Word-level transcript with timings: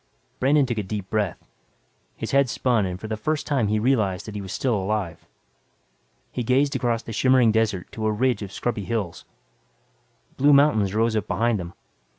Brandon 0.39 0.65
took 0.65 0.79
a 0.79 0.81
deep 0.81 1.07
breath. 1.11 1.37
His 2.15 2.31
head 2.31 2.49
spun 2.49 2.87
and 2.87 2.99
for 2.99 3.07
the 3.07 3.15
first 3.15 3.45
time 3.45 3.67
he 3.67 3.77
realized 3.77 4.25
that 4.25 4.33
he 4.33 4.41
was 4.41 4.51
still 4.51 4.73
alive. 4.73 5.27
He 6.31 6.41
gazed 6.41 6.75
across 6.75 7.03
the 7.03 7.13
shimmering 7.13 7.51
desert 7.51 7.91
to 7.91 8.07
a 8.07 8.11
ridge 8.11 8.41
of 8.41 8.51
scrubby 8.51 8.85
hills. 8.85 9.25
Blue 10.37 10.53
mountains 10.53 10.95
rose 10.95 11.15
up 11.15 11.27
beyond 11.27 11.59
them. 11.59 11.73